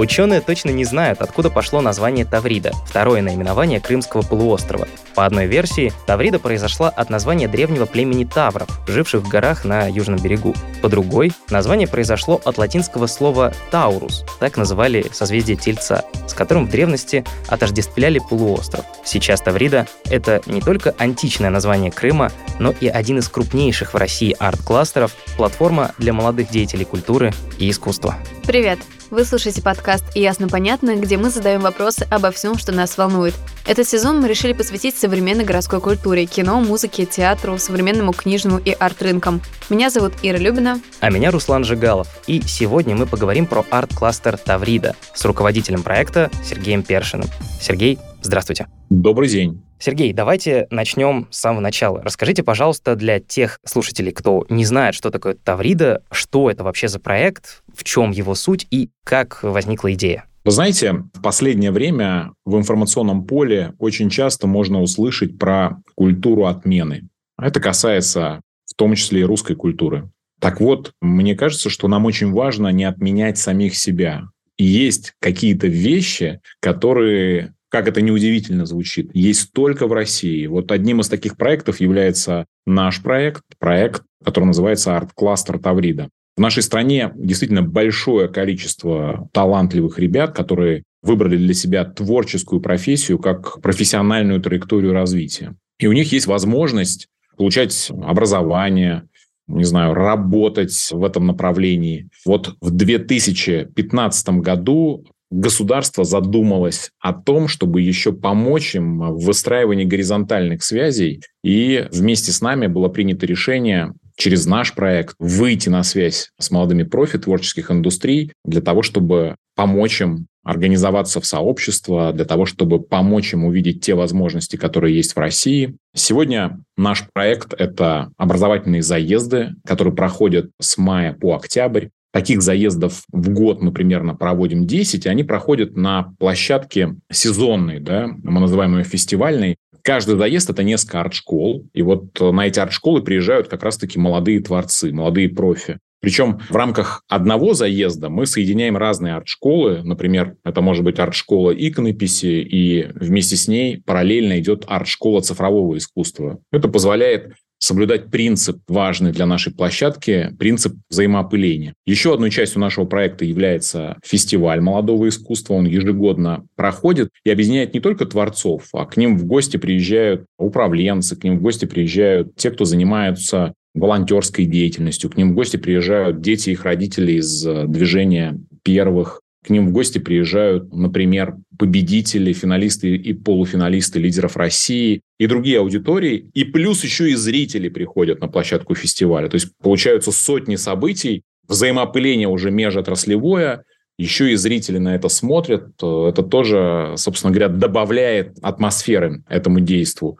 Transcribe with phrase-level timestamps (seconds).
[0.00, 4.88] Ученые точно не знают, откуда пошло название Таврида, второе наименование Крымского полуострова.
[5.14, 10.18] По одной версии, Таврида произошла от названия древнего племени Тавров, живших в горах на южном
[10.18, 10.54] берегу.
[10.80, 16.70] По другой, название произошло от латинского слова «таурус», так называли созвездие Тельца, с которым в
[16.70, 18.86] древности отождествляли полуостров.
[19.04, 24.34] Сейчас Таврида— это не только античное название Крыма, но и один из крупнейших в России
[24.38, 28.16] арт-кластеров, платформа для молодых деятелей культуры и искусства.
[28.46, 28.78] Привет!
[29.10, 33.34] Вы слушаете подкаст «Ясно-понятно», где мы задаем вопросы обо всем, что нас волнует.
[33.66, 39.42] Этот сезон мы решили посвятить современной городской культуре, кино, музыке, театру, современному книжному и арт-рынкам.
[39.68, 40.80] Меня зовут Ира Любина.
[41.00, 42.06] А меня Руслан Жигалов.
[42.28, 47.28] И сегодня мы поговорим про арт-кластер Таврида с руководителем проекта Сергеем Першиным.
[47.60, 48.66] Сергей, здравствуйте.
[48.90, 49.62] Добрый день.
[49.78, 52.02] Сергей, давайте начнем с самого начала.
[52.02, 57.00] Расскажите, пожалуйста, для тех слушателей, кто не знает, что такое Таврида, что это вообще за
[57.00, 60.26] проект, в чем его суть и как возникла идея.
[60.44, 67.08] Вы знаете, в последнее время в информационном поле очень часто можно услышать про культуру отмены.
[67.38, 70.10] Это касается в том числе и русской культуры.
[70.40, 74.24] Так вот, мне кажется, что нам очень важно не отменять самих себя.
[74.56, 80.46] И есть какие-то вещи, которые как это неудивительно звучит, есть только в России.
[80.46, 86.10] Вот одним из таких проектов является наш проект, проект, который называется «Арт-кластер Таврида».
[86.36, 93.60] В нашей стране действительно большое количество талантливых ребят, которые выбрали для себя творческую профессию как
[93.60, 95.54] профессиональную траекторию развития.
[95.78, 99.04] И у них есть возможность получать образование,
[99.46, 102.08] не знаю, работать в этом направлении.
[102.26, 110.62] Вот в 2015 году государство задумалось о том, чтобы еще помочь им в выстраивании горизонтальных
[110.62, 111.22] связей.
[111.42, 116.82] И вместе с нами было принято решение через наш проект выйти на связь с молодыми
[116.82, 123.32] профи творческих индустрий для того, чтобы помочь им организоваться в сообщество, для того, чтобы помочь
[123.34, 125.76] им увидеть те возможности, которые есть в России.
[125.94, 131.88] Сегодня наш проект— это образовательные заезды, которые проходят с мая по октябрь.
[132.12, 138.08] Таких заездов в год мы примерно проводим 10, и они проходят на площадке сезонной, да,
[138.22, 139.56] мы называем ее фестивальной.
[139.82, 144.92] Каждый заезд– это несколько арт-школ, и вот на эти арт-школы приезжают как раз-таки молодые творцы,
[144.92, 145.78] молодые профи.
[146.02, 149.82] Причем в рамках одного заезда мы соединяем разные арт-школы.
[149.84, 156.40] Например, это может быть арт-школа иконописи, и вместе с ней параллельно идет арт-школа цифрового искусства.
[156.52, 161.74] Это позволяет соблюдать принцип, важный для нашей площадки, принцип взаимоопыления.
[161.86, 165.54] Еще одной частью нашего проекта является фестиваль молодого искусства.
[165.54, 171.14] Он ежегодно проходит и объединяет не только творцов, а к ним в гости приезжают управленцы,
[171.16, 175.10] к ним в гости приезжают те, кто занимаются волонтерской деятельностью.
[175.10, 179.72] К ним в гости приезжают дети их родителей из э, движения первых к ним в
[179.72, 186.30] гости приезжают, например, победители, финалисты и полуфиналисты лидеров России и другие аудитории.
[186.34, 189.28] И плюс еще и зрители приходят на площадку фестиваля.
[189.28, 193.64] То есть получаются сотни событий, взаимоопыление уже межотраслевое,
[193.98, 195.74] еще и зрители на это смотрят.
[195.76, 200.18] Это тоже, собственно говоря, добавляет атмосферы этому действу.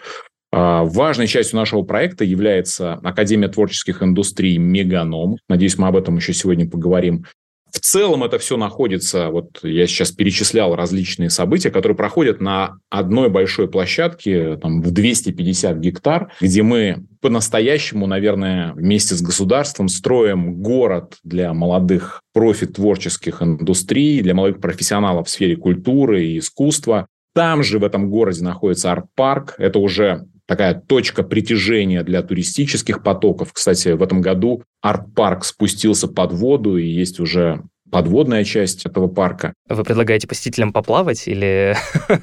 [0.53, 5.37] А, важной частью нашего проекта является Академия творческих индустрий «Меганом».
[5.49, 7.25] Надеюсь, мы об этом еще сегодня поговорим.
[7.73, 13.29] В целом это все находится, вот я сейчас перечислял различные события, которые проходят на одной
[13.29, 21.19] большой площадке там, в 250 гектар, где мы по-настоящему, наверное, вместе с государством строим город
[21.23, 27.07] для молодых профит-творческих индустрий, для молодых профессионалов в сфере культуры и искусства.
[27.35, 29.55] Там же в этом городе находится арт-парк.
[29.59, 33.53] Это уже такая точка притяжения для туристических потоков.
[33.53, 37.63] Кстати, в этом году арт-парк спустился под воду, и есть уже
[37.93, 39.55] подводная часть этого парка.
[39.69, 41.77] Вы предлагаете посетителям поплавать или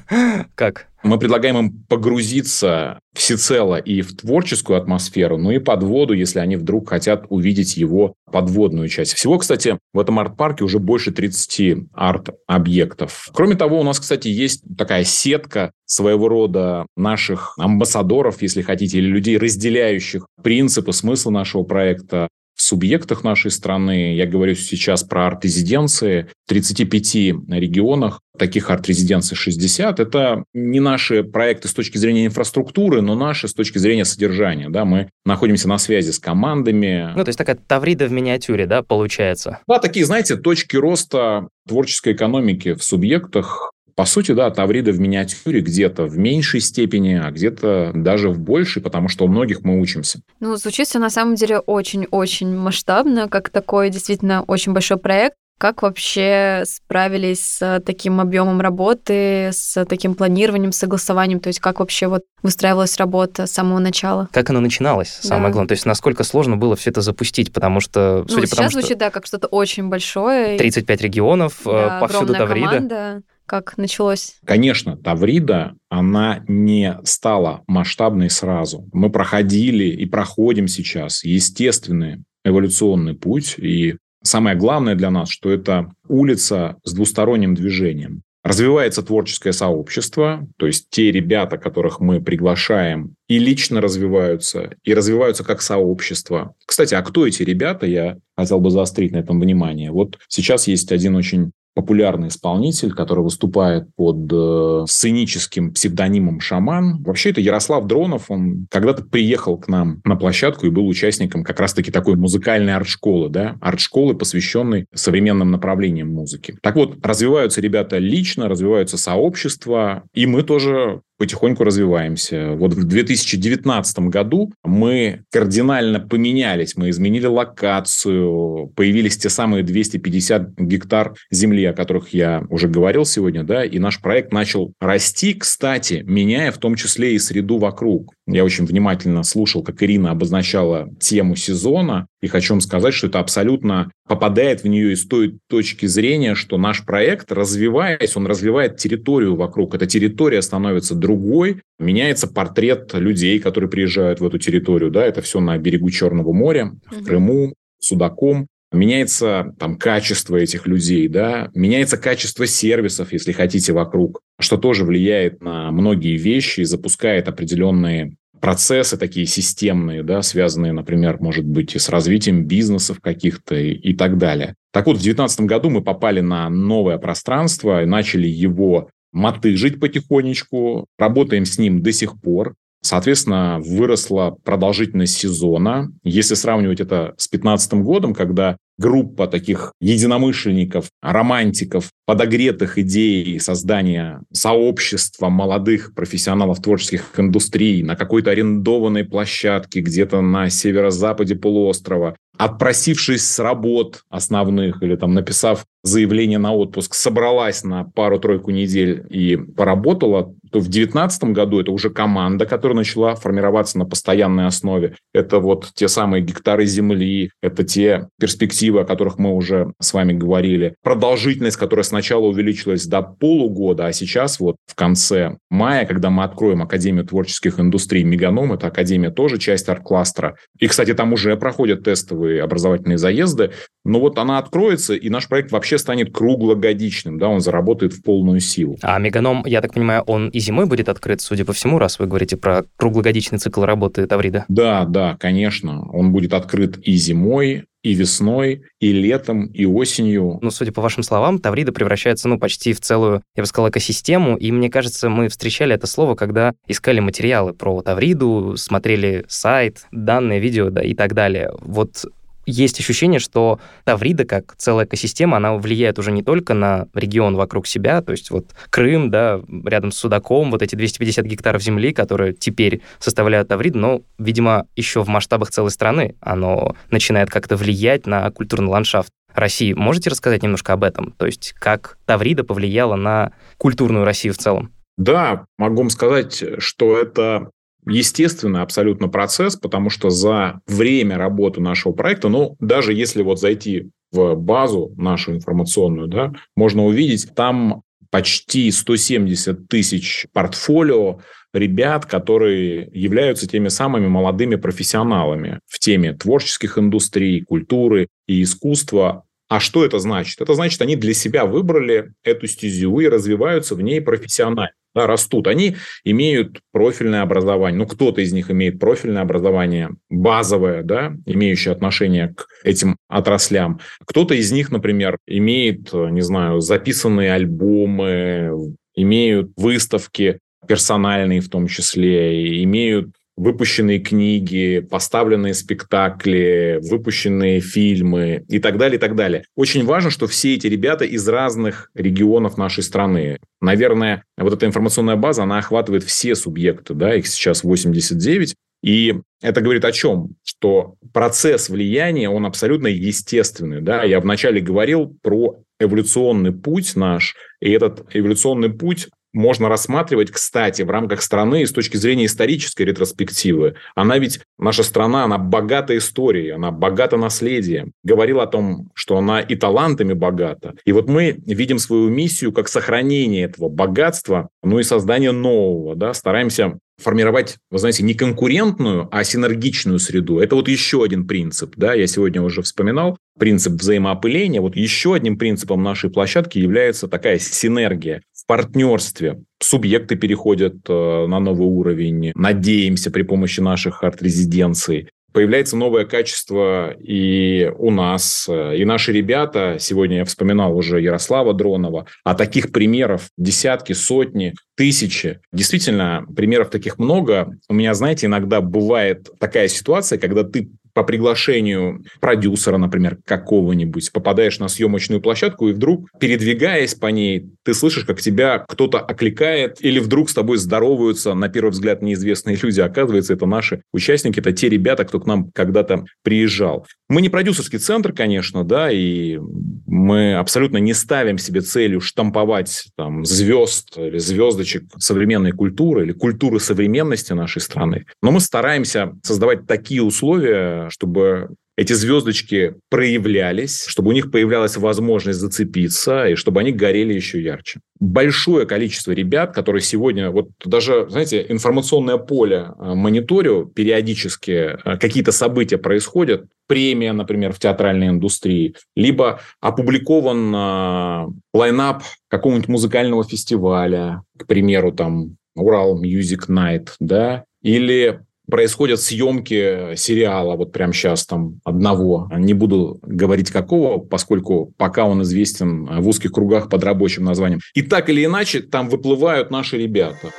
[0.54, 0.87] как?
[1.02, 6.56] Мы предлагаем им погрузиться всецело и в творческую атмосферу, ну и под воду, если они
[6.56, 9.14] вдруг хотят увидеть его подводную часть.
[9.14, 13.28] Всего, кстати, в этом арт-парке уже больше 30 арт-объектов.
[13.32, 19.06] Кроме того, у нас, кстати, есть такая сетка своего рода наших амбассадоров, если хотите, или
[19.06, 24.14] людей, разделяющих принципы, смысл нашего проекта в субъектах нашей страны.
[24.14, 26.28] Я говорю сейчас про арт-резиденции.
[26.44, 27.14] В 35
[27.50, 30.00] регионах таких арт-резиденций 60.
[30.00, 34.68] Это не наши проекты с точки зрения инфраструктуры, но наши с точки зрения содержания.
[34.70, 34.84] Да?
[34.84, 37.12] Мы находимся на связи с командами.
[37.14, 39.60] Ну, то есть такая таврида в миниатюре, да, получается?
[39.68, 45.60] Да, такие, знаете, точки роста творческой экономики в субъектах, по сути, да, Таврида в миниатюре
[45.60, 50.20] где-то в меньшей степени, а где-то даже в большей, потому что у многих мы учимся.
[50.38, 55.34] Ну, звучит все на самом деле очень-очень масштабно, как такой действительно очень большой проект.
[55.58, 61.40] Как вообще справились с таким объемом работы, с таким планированием, согласованием?
[61.40, 64.28] То есть как вообще вот выстраивалась работа с самого начала?
[64.30, 65.52] Как она начиналась, самое да.
[65.54, 65.68] главное?
[65.70, 67.52] То есть насколько сложно было все это запустить?
[67.52, 68.98] Потому что, судя ну, сейчас по тому, звучит, что...
[68.98, 70.56] да, как что-то очень большое.
[70.56, 72.68] 35 регионов, э, да, повсюду Таврида.
[72.68, 74.36] команда как началось?
[74.44, 78.88] Конечно, Таврида, она не стала масштабной сразу.
[78.92, 85.92] Мы проходили и проходим сейчас естественный эволюционный путь, и Самое главное для нас, что это
[86.08, 88.22] улица с двусторонним движением.
[88.44, 95.44] Развивается творческое сообщество, то есть те ребята, которых мы приглашаем, и лично развиваются, и развиваются
[95.44, 96.54] как сообщество.
[96.64, 99.90] Кстати, а кто эти ребята, я хотел бы заострить на этом внимание.
[99.90, 107.04] Вот сейчас есть один очень популярный исполнитель, который выступает под э, сценическим псевдонимом «Шаман».
[107.04, 111.60] Вообще это Ярослав Дронов, он когда-то приехал к нам на площадку и был участником как
[111.60, 116.58] раз-таки такой музыкальной арт-школы, да, арт-школы, посвященной современным направлениям музыки.
[116.62, 122.52] Так вот, развиваются ребята лично, развиваются сообщества, и мы тоже потихоньку развиваемся.
[122.52, 131.14] Вот в 2019 году мы кардинально поменялись, мы изменили локацию, появились те самые 250 гектар
[131.30, 136.52] земли, о которых я уже говорил сегодня, да, и наш проект начал расти, кстати, меняя
[136.52, 138.14] в том числе и среду вокруг.
[138.30, 143.20] Я очень внимательно слушал, как Ирина обозначала тему сезона, и хочу вам сказать, что это
[143.20, 149.34] абсолютно попадает в нее из той точки зрения, что наш проект, развиваясь, он развивает территорию
[149.34, 149.74] вокруг.
[149.74, 154.90] Эта территория становится другой, меняется портрет людей, которые приезжают в эту территорию.
[154.90, 161.08] Да, это все на берегу Черного моря, в Крыму, Судаком меняется там качество этих людей,
[161.08, 167.28] да, меняется качество сервисов, если хотите, вокруг, что тоже влияет на многие вещи и запускает
[167.28, 173.72] определенные процессы такие системные, да, связанные, например, может быть, и с развитием бизнесов каких-то и,
[173.72, 174.54] и так далее.
[174.72, 180.86] Так вот, в 2019 году мы попали на новое пространство и начали его мотыжить потихонечку,
[180.98, 182.54] работаем с ним до сих пор.
[182.80, 185.90] Соответственно, выросла продолжительность сезона.
[186.04, 195.28] Если сравнивать это с 2015 годом, когда группа таких единомышленников, романтиков, подогретых идеей создания сообщества
[195.28, 204.02] молодых профессионалов творческих индустрий на какой-то арендованной площадке где-то на северо-западе полуострова, отпросившись с работ
[204.08, 210.68] основных или там написав заявление на отпуск, собралась на пару-тройку недель и поработала, то в
[210.68, 214.96] 2019 году это уже команда, которая начала формироваться на постоянной основе.
[215.12, 220.12] Это вот те самые гектары земли, это те перспективы, о которых мы уже с вами
[220.12, 220.74] говорили.
[220.82, 226.62] Продолжительность, которая сначала увеличилась до полугода, а сейчас вот в конце мая, когда мы откроем
[226.62, 230.36] Академию творческих индустрий Меганом, это Академия тоже часть арт-кластера.
[230.58, 233.52] И, кстати, там уже проходят тестовые образовательные заезды.
[233.88, 238.40] Но вот она откроется, и наш проект вообще станет круглогодичным, да, он заработает в полную
[238.40, 238.76] силу.
[238.82, 242.06] А Меганом, я так понимаю, он и зимой будет открыт, судя по всему, раз вы
[242.06, 244.44] говорите про круглогодичный цикл работы Таврида?
[244.48, 245.88] Да, да, конечно.
[245.90, 250.38] Он будет открыт и зимой, и весной, и летом, и осенью.
[250.42, 254.36] Ну, судя по вашим словам, Таврида превращается, ну, почти в целую, я бы сказал, экосистему,
[254.36, 260.40] и мне кажется, мы встречали это слово, когда искали материалы про Тавриду, смотрели сайт, данные,
[260.40, 261.50] видео, да, и так далее.
[261.60, 262.04] Вот
[262.48, 267.66] есть ощущение, что Таврида, как целая экосистема, она влияет уже не только на регион вокруг
[267.66, 272.32] себя, то есть вот Крым, да, рядом с Судаком, вот эти 250 гектаров земли, которые
[272.32, 278.30] теперь составляют Тавриду, но, видимо, еще в масштабах целой страны оно начинает как-то влиять на
[278.30, 279.10] культурный ландшафт.
[279.34, 279.72] России.
[279.72, 281.12] Можете рассказать немножко об этом?
[281.12, 284.72] То есть как Таврида повлияла на культурную Россию в целом?
[284.96, 287.50] Да, могу вам сказать, что это
[287.88, 293.90] естественный абсолютно процесс, потому что за время работы нашего проекта, ну, даже если вот зайти
[294.12, 301.20] в базу нашу информационную, да, можно увидеть там почти 170 тысяч портфолио
[301.52, 309.24] ребят, которые являются теми самыми молодыми профессионалами в теме творческих индустрий, культуры и искусства.
[309.48, 310.40] А что это значит?
[310.40, 315.46] Это значит, они для себя выбрали эту стезю и развиваются в ней профессионально да, растут,
[315.46, 317.78] они имеют профильное образование.
[317.78, 323.80] Ну, кто-то из них имеет профильное образование базовое, да, имеющее отношение к этим отраслям.
[324.04, 332.62] Кто-то из них, например, имеет, не знаю, записанные альбомы, имеют выставки персональные в том числе,
[332.64, 339.44] имеют выпущенные книги, поставленные спектакли, выпущенные фильмы и так далее, и так далее.
[339.54, 343.38] Очень важно, что все эти ребята из разных регионов нашей страны.
[343.60, 349.60] Наверное, вот эта информационная база, она охватывает все субъекты, да, их сейчас 89, И это
[349.60, 350.30] говорит о чем?
[350.44, 353.80] Что процесс влияния, он абсолютно естественный.
[353.80, 354.02] Да?
[354.02, 360.90] Я вначале говорил про эволюционный путь наш, и этот эволюционный путь можно рассматривать, кстати, в
[360.90, 363.74] рамках страны с точки зрения исторической ретроспективы.
[363.94, 367.92] Она ведь, наша страна, она богата историей, она богата наследием.
[368.02, 370.74] Говорил о том, что она и талантами богата.
[370.84, 375.94] И вот мы видим свою миссию как сохранение этого богатства, ну и создание нового.
[375.94, 376.14] Да?
[376.14, 380.40] Стараемся формировать, вы знаете, не конкурентную, а синергичную среду.
[380.40, 384.60] Это вот еще один принцип, да, я сегодня уже вспоминал, принцип взаимоопыления.
[384.60, 389.40] Вот еще одним принципом нашей площадки является такая синергия партнерстве.
[389.60, 397.70] Субъекты переходят э, на новый уровень, надеемся при помощи наших арт-резиденций появляется новое качество и
[397.78, 403.92] у нас, и наши ребята, сегодня я вспоминал уже Ярослава Дронова, а таких примеров десятки,
[403.92, 405.38] сотни, тысячи.
[405.52, 407.56] Действительно, примеров таких много.
[407.68, 414.58] У меня, знаете, иногда бывает такая ситуация, когда ты по приглашению продюсера, например, какого-нибудь, попадаешь
[414.58, 420.00] на съемочную площадку, и вдруг, передвигаясь по ней, ты слышишь, как тебя кто-то окликает, или
[420.00, 422.80] вдруг с тобой здороваются, на первый взгляд, неизвестные люди.
[422.80, 426.84] Оказывается, это наши участники, это те ребята, кто к нам когда-то приезжал.
[427.08, 429.38] Мы не продюсерский центр, конечно, да, и
[429.86, 436.58] мы абсолютно не ставим себе целью штамповать там звезд или звездочек современной культуры или культуры
[436.58, 438.04] современности нашей страны.
[438.20, 445.38] Но мы стараемся создавать такие условия, чтобы эти звездочки проявлялись, чтобы у них появлялась возможность
[445.38, 447.78] зацепиться, и чтобы они горели еще ярче.
[448.00, 455.30] Большое количество ребят, которые сегодня, вот даже, знаете, информационное поле э, мониторю, периодически э, какие-то
[455.30, 464.48] события происходят, премия, например, в театральной индустрии, либо опубликован э, лайнап какого-нибудь музыкального фестиваля, к
[464.48, 472.30] примеру, там, Урал Music Night, да, или происходят съемки сериала, вот прямо сейчас там одного.
[472.34, 477.60] Не буду говорить какого, поскольку пока он известен в узких кругах под рабочим названием.
[477.74, 480.30] И так или иначе там выплывают наши ребята.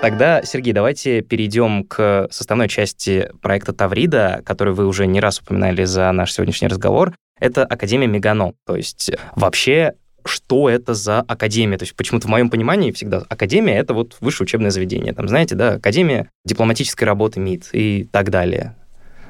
[0.00, 5.84] Тогда, Сергей, давайте перейдем к составной части проекта Таврида, который вы уже не раз упоминали
[5.84, 7.14] за наш сегодняшний разговор.
[7.38, 8.54] Это Академия Меганом.
[8.64, 9.92] То есть вообще
[10.24, 11.78] что это за академия.
[11.78, 15.12] То есть почему-то в моем понимании всегда академия— это вот высшее учебное заведение.
[15.12, 18.76] Там, знаете, да, академия дипломатической работы МИД и так далее.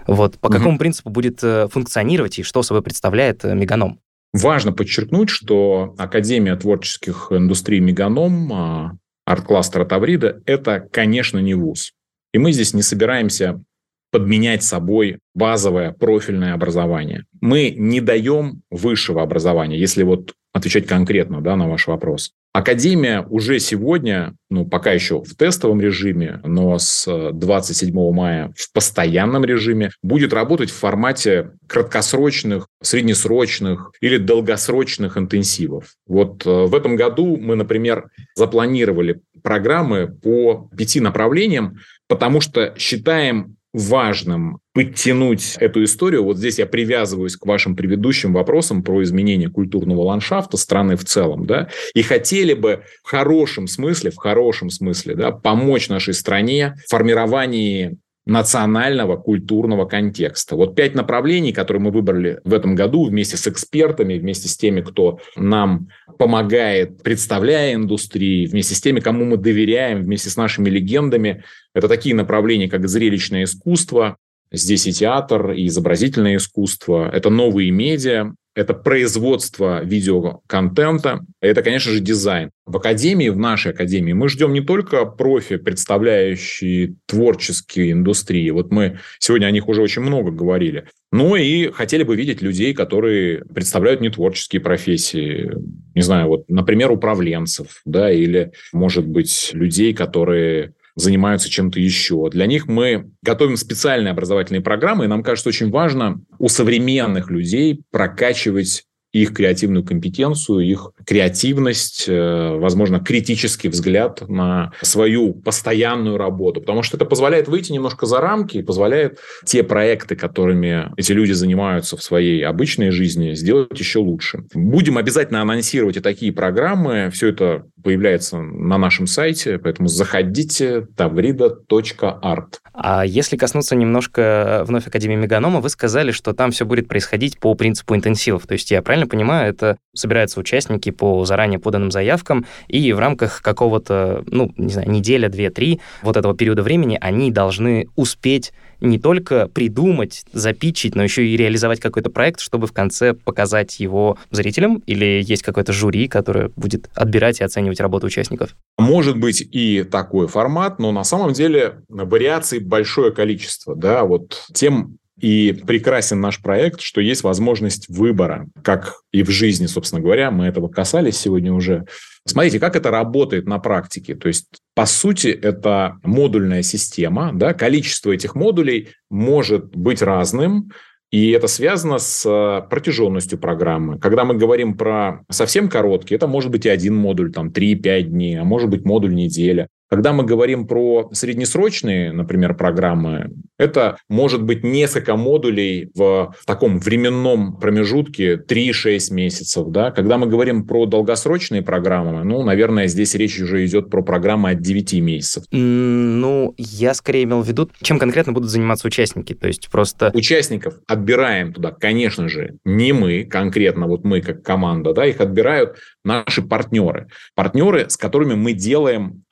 [0.06, 0.56] Вот по угу.
[0.56, 4.00] какому принципу будет э, функционировать и что собой представляет э, Меганом?
[4.32, 8.92] Важно подчеркнуть, что Академия творческих индустрий Меганом, а,
[9.26, 11.92] арт-кластера Таврида, это, конечно, не вуз.
[12.32, 13.62] И мы здесь не собираемся
[14.10, 17.24] подменять собой базовое профильное образование.
[17.40, 22.32] Мы не даем высшего образования, если вот отвечать конкретно да, на ваш вопрос.
[22.52, 29.44] Академия уже сегодня, ну, пока еще в тестовом режиме, но с 27 мая в постоянном
[29.44, 35.94] режиме, будет работать в формате краткосрочных, среднесрочных или долгосрочных интенсивов.
[36.08, 43.58] Вот э, в этом году мы, например, запланировали программы по пяти направлениям, потому что считаем
[43.72, 46.24] важным подтянуть эту историю.
[46.24, 51.46] Вот здесь я привязываюсь к вашим предыдущим вопросам про изменение культурного ландшафта страны в целом,
[51.46, 56.90] да, и хотели бы в хорошем смысле, в хорошем смысле, да, помочь нашей стране в
[56.90, 60.54] формировании национального культурного контекста.
[60.56, 64.82] Вот пять направлений, которые мы выбрали в этом году вместе с экспертами, вместе с теми,
[64.82, 71.44] кто нам помогает, представляя индустрии, вместе с теми, кому мы доверяем, вместе с нашими легендами.
[71.74, 74.16] Это такие направления, как зрелищное искусство,
[74.52, 82.00] здесь и театр, и изобразительное искусство, это новые медиа, это производство видеоконтента, это, конечно же,
[82.00, 82.50] дизайн.
[82.66, 88.98] В академии, в нашей академии, мы ждем не только профи, представляющие творческие индустрии, вот мы
[89.18, 94.00] сегодня о них уже очень много говорили, но и хотели бы видеть людей, которые представляют
[94.00, 95.52] нетворческие профессии,
[95.94, 102.28] не знаю, вот, например, управленцев, да, или, может быть, людей, которые занимаются чем-то еще.
[102.30, 107.82] Для них мы готовим специальные образовательные программы, и нам кажется очень важно у современных людей
[107.90, 116.82] прокачивать их креативную компетенцию, их креативность, э, возможно, критический взгляд на свою постоянную работу, потому
[116.82, 121.96] что это позволяет выйти немножко за рамки и позволяет те проекты, которыми эти люди занимаются
[121.96, 124.44] в своей обычной жизни, сделать еще лучше.
[124.54, 127.10] Будем обязательно анонсировать и такие программы.
[127.12, 132.54] Все это появляется на нашем сайте, поэтому заходите tavrida.art.
[132.82, 137.38] А если коснуться немножко э, вновь Академии Меганома, вы сказали, что там все будет происходить
[137.38, 138.46] по принципу интенсивов.
[138.46, 143.42] То есть я правильно понимаю, это собираются участники по заранее поданным заявкам, и в рамках
[143.42, 148.98] какого-то, ну, не знаю, неделя, две, три вот этого периода времени они должны успеть не
[148.98, 154.82] только придумать, запичить, но еще и реализовать какой-то проект, чтобы в конце показать его зрителям?
[154.86, 158.56] Или есть какое-то жюри, которое будет отбирать и оценивать работу участников?
[158.78, 163.76] Может быть и такой формат, но на самом деле вариаций большое количество.
[163.76, 164.04] Да?
[164.04, 170.00] Вот тем и прекрасен наш проект, что есть возможность выбора, как и в жизни, собственно
[170.00, 170.30] говоря.
[170.30, 171.84] Мы этого касались сегодня уже.
[172.26, 174.14] Смотрите, как это работает на практике.
[174.14, 177.32] То есть, по сути, это модульная система.
[177.34, 177.52] Да?
[177.52, 180.70] Количество этих модулей может быть разным.
[181.10, 183.98] И это связано с э, протяженностью программы.
[183.98, 188.40] Когда мы говорим про совсем короткие, это может быть и один модуль, там 3-5 дней,
[188.40, 189.66] а может быть модуль неделя.
[189.90, 197.56] Когда мы говорим про среднесрочные, например, программы, это может быть несколько модулей в, таком временном
[197.56, 199.68] промежутке 3-6 месяцев.
[199.68, 199.90] Да?
[199.90, 204.60] Когда мы говорим про долгосрочные программы, ну, наверное, здесь речь уже идет про программы от
[204.60, 205.44] 9 месяцев.
[205.50, 209.34] Ну, я скорее имел в виду, чем конкретно будут заниматься участники.
[209.34, 210.12] То есть просто...
[210.14, 215.76] Участников отбираем туда, конечно же, не мы конкретно, вот мы как команда, да, их отбирают
[216.04, 217.08] наши партнеры.
[217.34, 219.22] Партнеры, с которыми мы делаем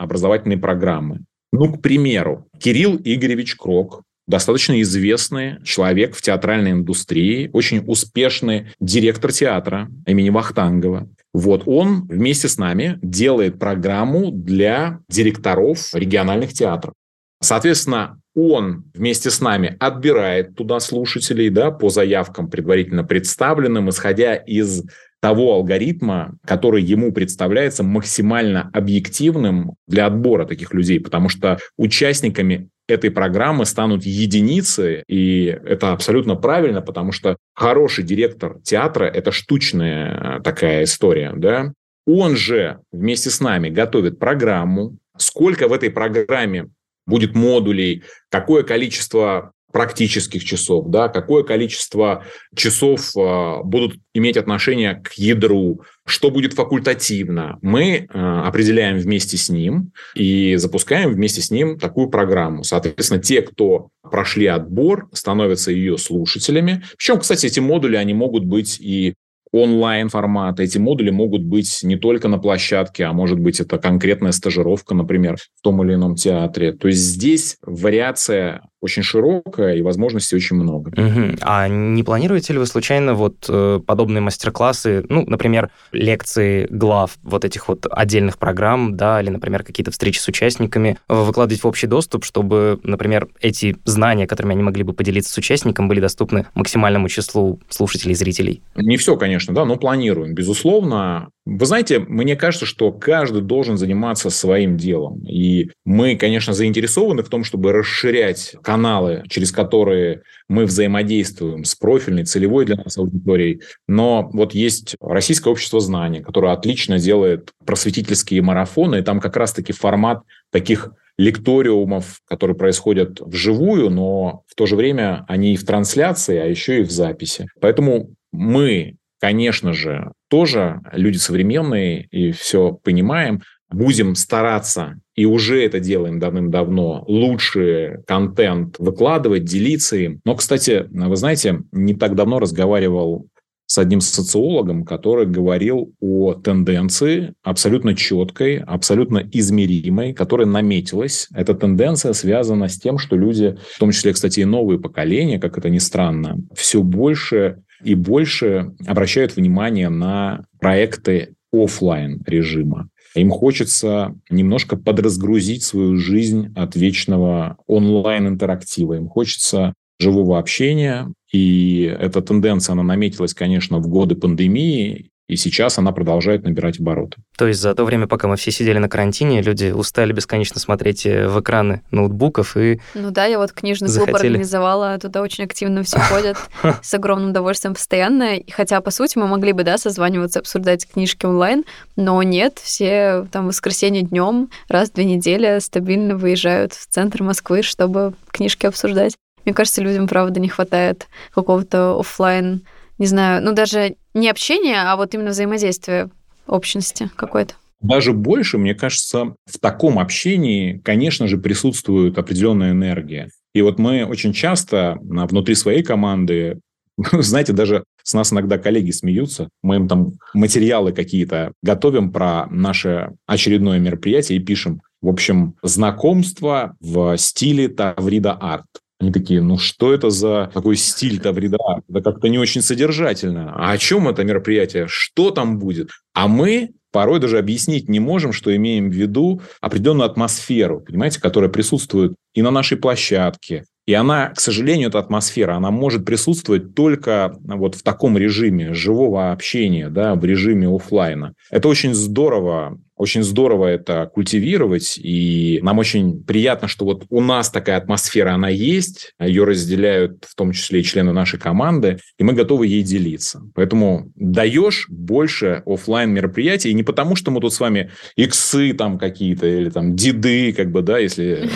[0.49, 1.21] образовательные программы.
[1.52, 9.33] Ну, к примеру, Кирилл Игоревич Крок, достаточно известный человек в театральной индустрии, очень успешный директор
[9.33, 11.09] театра имени Вахтангова.
[11.33, 16.95] Вот он вместе с нами делает программу для директоров региональных театров.
[17.40, 24.83] Соответственно, он вместе с нами отбирает туда слушателей да, по заявкам предварительно представленным, исходя из
[25.21, 33.11] того алгоритма, который ему представляется максимально объективным для отбора таких людей, потому что участниками этой
[33.11, 40.85] программы станут единицы, и это абсолютно правильно, потому что хороший директор театра– это штучная такая
[40.85, 41.73] история, да.
[42.07, 46.71] Он же вместе с нами готовит программу, сколько в этой программе
[47.07, 52.25] будет модулей, какое количество практических часов, да, какое количество
[52.57, 57.61] часов э, будут иметь отношение к ядру, что будет факультативно.
[57.62, 62.64] Мы э, определяем вместе с ним и запускаем вместе с ним такую программу.
[62.64, 66.83] Соответственно, те, кто прошли отбор, становятся ее слушателями.
[66.97, 69.14] Причем, кстати, эти модули, они могут быть и
[69.53, 70.64] онлайн формата.
[70.64, 75.37] Эти модули могут быть не только на площадке, а может быть это конкретная стажировка, например,
[75.37, 76.73] в том или ином театре.
[76.73, 80.91] То есть здесь вариация очень широкая и возможностей очень много.
[80.91, 81.38] Угу.
[81.41, 87.45] А не планируете ли вы случайно вот э, подобные мастер-классы, ну, например, лекции глав вот
[87.45, 92.25] этих вот отдельных программ, да, или, например, какие-то встречи с участниками выкладывать в общий доступ,
[92.25, 97.61] чтобы, например, эти знания, которыми они могли бы поделиться с участником, были доступны максимальному числу
[97.69, 98.62] слушателей и зрителей?
[98.77, 100.35] Не все, конечно, да, но планируем.
[100.35, 105.25] Безусловно, вы знаете, мне кажется, что каждый должен заниматься своим делом.
[105.27, 112.25] И мы, конечно, заинтересованы в том, чтобы расширять каналы, через которые мы взаимодействуем с профильной,
[112.25, 113.63] целевой для нас аудиторией.
[113.87, 119.73] Но вот есть Российское общество знаний, которое отлично делает просветительские марафоны, и там как раз-таки
[119.73, 120.21] формат
[120.53, 126.45] таких лекториумов, которые происходят вживую, но в то же время они и в трансляции, а
[126.45, 127.47] еще и в записи.
[127.59, 135.81] Поэтому мы конечно же, тоже люди современные и все понимаем, будем стараться, и уже это
[135.81, 140.20] делаем давным-давно, лучший контент выкладывать, делиться им.
[140.24, 143.28] Но, кстати, вы знаете, не так давно разговаривал
[143.68, 151.28] с одним социологом, который говорил о тенденции абсолютно четкой, абсолютно измеримой, которая наметилась.
[151.35, 155.59] Эта тенденция связана с тем, что люди, в том числе, кстати, и новые поколения, как
[155.59, 162.88] это ни странно, все больше и больше обращают внимание на проекты офлайн режима.
[163.14, 168.94] Им хочется немножко подразгрузить свою жизнь от вечного онлайн-интерактива.
[168.94, 171.13] Им хочется живого общения.
[171.33, 175.11] И эта тенденция, она наметилась, конечно, в годы пандемии.
[175.29, 177.19] И сейчас она продолжает набирать обороты.
[177.37, 181.05] То есть за то время, пока мы все сидели на карантине, люди устали бесконечно смотреть
[181.05, 184.13] э, в экраны ноутбуков и Ну да, я вот книжный захотели...
[184.15, 186.39] клуб организовала, туда очень активно все ходят,
[186.81, 188.39] с огромным удовольствием постоянно.
[188.51, 193.45] Хотя, по сути, мы могли бы, да, созваниваться, обсуждать книжки онлайн, но нет, все там
[193.45, 199.15] в воскресенье днем раз в две недели стабильно выезжают в центр Москвы, чтобы книжки обсуждать.
[199.44, 202.62] Мне кажется, людям, правда, не хватает какого-то офлайн
[202.98, 206.11] не знаю, ну даже не общение, а вот именно взаимодействие
[206.46, 207.55] общности какое-то.
[207.81, 213.31] Даже больше, мне кажется, в таком общении, конечно же, присутствует определенная энергия.
[213.55, 216.59] И вот мы очень часто внутри своей команды
[217.12, 219.48] знаете, даже с нас иногда коллеги смеются.
[219.62, 224.81] Мы им там материалы какие-то готовим про наше очередное мероприятие и пишем.
[225.01, 228.66] В общем, знакомство в стиле Таврида Арт.
[229.01, 231.85] Они такие, ну что это за такой стиль Таврида Арт?
[231.89, 233.53] Это как-то не очень содержательно.
[233.55, 234.87] А о чем это мероприятие?
[234.89, 235.91] Что там будет?
[236.15, 241.51] А мы порой даже объяснить не можем, что имеем в виду определенную атмосферу, понимаете, которая
[241.51, 247.35] присутствует и на нашей площадке, и она, к сожалению, эта атмосфера, она может присутствовать только
[247.43, 251.33] вот в таком режиме живого общения, да, в режиме офлайна.
[251.51, 257.51] Это очень здорово очень здорово это культивировать, и нам очень приятно, что вот у нас
[257.51, 262.35] такая атмосфера, она есть, ее разделяют в том числе и члены нашей команды, и мы
[262.35, 263.41] готовы ей делиться.
[263.55, 268.99] Поэтому даешь больше офлайн мероприятий, и не потому, что мы тут с вами иксы там
[268.99, 271.49] какие-то, или там деды, как бы, да, если...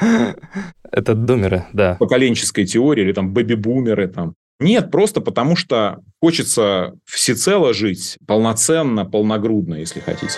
[0.92, 1.96] Это думеры, да.
[1.98, 4.34] Поколенческой теории, или там бэби-бумеры, там.
[4.60, 10.34] Нет, просто потому что хочется всецело жить, полноценно, полногрудно, если хотите.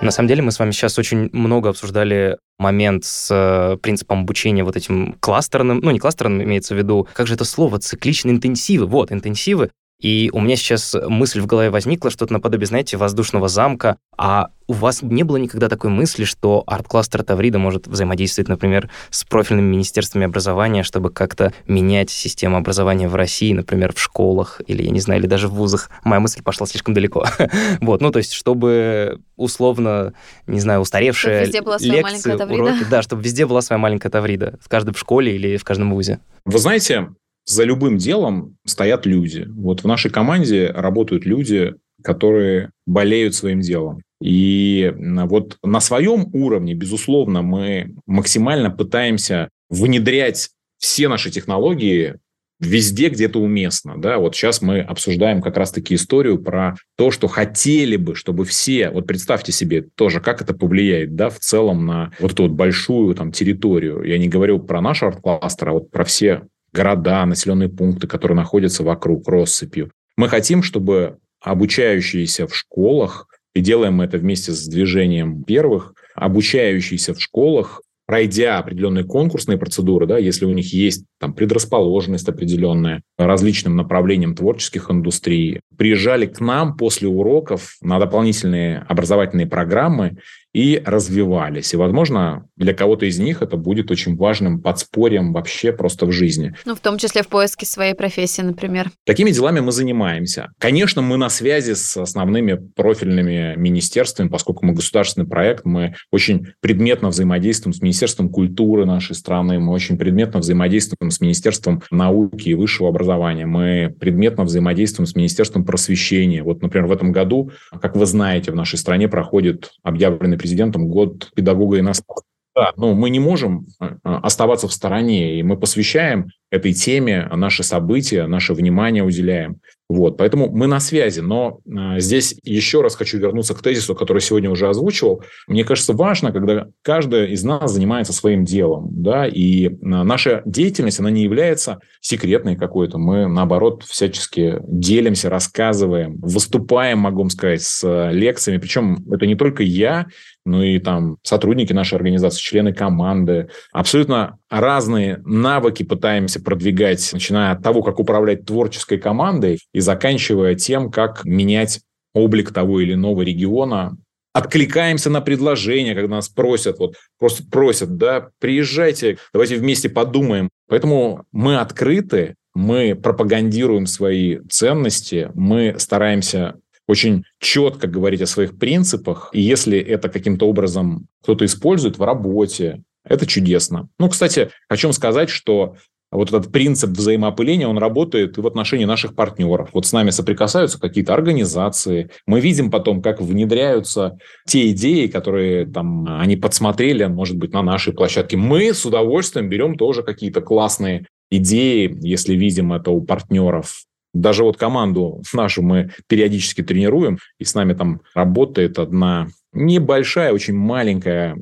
[0.00, 4.64] На самом деле мы с вами сейчас очень много обсуждали момент с э, принципом обучения
[4.64, 8.86] вот этим кластерным, ну не кластерным имеется в виду, как же это слово, цикличные интенсивы,
[8.86, 9.70] вот, интенсивы,
[10.04, 13.96] и у меня сейчас мысль в голове возникла, что-то наподобие, знаете, воздушного замка.
[14.18, 19.24] А у вас не было никогда такой мысли, что арт-кластер Таврида может взаимодействовать, например, с
[19.24, 24.90] профильными министерствами образования, чтобы как-то менять систему образования в России, например, в школах или, я
[24.90, 25.88] не знаю, или даже в вузах?
[26.04, 27.24] Моя мысль пошла слишком далеко.
[27.80, 30.12] вот, ну, то есть, чтобы условно,
[30.46, 35.34] не знаю, устаревшие лекции, уроки, да, чтобы везде была своя маленькая Таврида, в каждой школе
[35.34, 36.20] или в каждом вузе.
[36.44, 37.08] Вы знаете,
[37.44, 39.46] за любым делом стоят люди.
[39.48, 44.00] Вот в нашей команде работают люди, которые болеют своим делом.
[44.22, 52.16] И вот на своем уровне, безусловно, мы максимально пытаемся внедрять все наши технологии
[52.60, 54.00] везде, где это уместно.
[54.00, 54.18] Да?
[54.18, 59.06] Вот сейчас мы обсуждаем как раз-таки историю про то, что хотели бы, чтобы все, вот
[59.06, 63.32] представьте себе тоже, как это повлияет да, в целом на вот эту вот большую там,
[63.32, 64.02] территорию.
[64.04, 66.42] Я не говорю про наш арт-кластер, а вот про все
[66.74, 69.90] города, населенные пункты, которые находятся вокруг россыпью.
[70.16, 77.14] Мы хотим, чтобы обучающиеся в школах, и делаем мы это вместе с движением первых, обучающиеся
[77.14, 83.76] в школах, пройдя определенные конкурсные процедуры, да, если у них есть там предрасположенность определенная различным
[83.76, 90.18] направлениям творческих индустрий, приезжали к нам после уроков на дополнительные образовательные программы
[90.54, 91.74] и развивались.
[91.74, 96.54] И, возможно, для кого-то из них это будет очень важным подспорьем вообще просто в жизни.
[96.64, 98.90] Ну, в том числе в поиске своей профессии, например.
[99.04, 100.52] Такими делами мы занимаемся.
[100.58, 107.08] Конечно, мы на связи с основными профильными министерствами, поскольку мы государственный проект, мы очень предметно
[107.08, 112.88] взаимодействуем с Министерством культуры нашей страны, мы очень предметно взаимодействуем с Министерством науки и высшего
[112.88, 116.44] образования, мы предметно взаимодействуем с Министерством просвещения.
[116.44, 117.50] Вот, например, в этом году,
[117.82, 122.22] как вы знаете, в нашей стране проходит объявленный президентом год педагога иностранца.
[122.54, 127.62] Да, но мы не можем э, оставаться в стороне, и мы посвящаем этой теме наши
[127.62, 129.60] события, наше внимание уделяем.
[129.88, 131.20] Вот, поэтому мы на связи.
[131.20, 135.22] Но э, здесь еще раз хочу вернуться к тезису, который сегодня уже озвучивал.
[135.46, 141.00] Мне кажется, важно, когда каждый из нас занимается своим делом, да, и э, наша деятельность,
[141.00, 142.96] она не является секретной какой-то.
[142.96, 148.58] Мы, наоборот, всячески делимся, рассказываем, выступаем, могу сказать, с лекциями.
[148.58, 150.06] Причем это не только я,
[150.46, 153.48] ну и там сотрудники нашей организации, члены команды.
[153.72, 160.90] Абсолютно разные навыки пытаемся продвигать, начиная от того, как управлять творческой командой и заканчивая тем,
[160.90, 161.80] как менять
[162.14, 163.96] облик того или иного региона,
[164.32, 170.48] откликаемся на предложения, когда нас просят, вот просто просят, да, приезжайте, давайте вместе подумаем.
[170.68, 179.30] Поэтому мы открыты, мы пропагандируем свои ценности, мы стараемся очень четко говорить о своих принципах,
[179.32, 183.88] и если это каким-то образом кто-то использует в работе, это чудесно.
[183.98, 185.76] Ну, кстати, хочу сказать, что
[186.16, 189.70] вот этот принцип взаимоопыления, он работает и в отношении наших партнеров.
[189.72, 192.10] Вот с нами соприкасаются какие-то организации.
[192.26, 197.92] Мы видим потом, как внедряются те идеи, которые там они подсмотрели, может быть, на нашей
[197.92, 198.36] площадке.
[198.36, 203.82] Мы с удовольствием берем тоже какие-то классные идеи, если видим это у партнеров.
[204.12, 210.54] Даже вот команду нашу мы периодически тренируем, и с нами там работает одна небольшая, очень
[210.54, 211.36] маленькая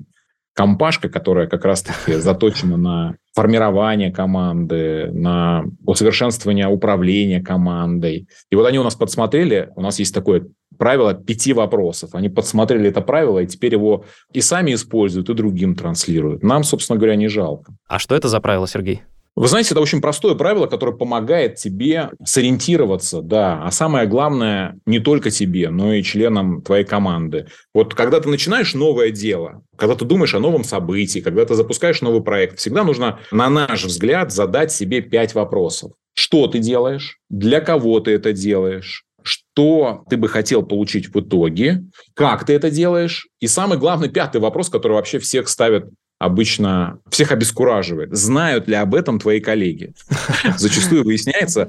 [0.54, 8.28] компашка, которая как раз-таки заточена на формирование команды, на усовершенствование управления командой.
[8.50, 10.46] И вот они у нас подсмотрели, у нас есть такое
[10.78, 12.14] правило пяти вопросов.
[12.14, 16.42] Они подсмотрели это правило, и теперь его и сами используют, и другим транслируют.
[16.42, 17.74] Нам, собственно говоря, не жалко.
[17.86, 19.02] А что это за правило, Сергей?
[19.35, 24.99] Вы знаете, это очень простое правило, которое помогает тебе сориентироваться, да, а самое главное не
[24.99, 27.47] только тебе, но и членам твоей команды.
[27.73, 32.03] Вот когда ты начинаешь новое дело, когда ты думаешь о новом событии, когда ты запускаешь
[32.03, 35.92] новый проект, всегда нужно, на наш взгляд, задать себе пять вопросов.
[36.14, 37.16] Что ты делаешь?
[37.31, 39.07] Для кого ты это делаешь?
[39.25, 43.29] что ты бы хотел получить в итоге, как ты это делаешь.
[43.40, 45.85] И самый главный пятый вопрос, который вообще всех ставит
[46.22, 48.14] обычно всех обескураживает.
[48.16, 49.92] Знают ли об этом твои коллеги?
[50.56, 51.68] Зачастую выясняется,